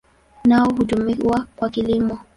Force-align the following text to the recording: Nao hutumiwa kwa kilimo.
Nao 0.45 0.69
hutumiwa 0.77 1.47
kwa 1.55 1.69
kilimo. 1.69 2.19